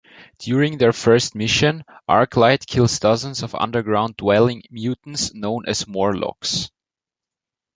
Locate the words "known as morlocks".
5.35-6.71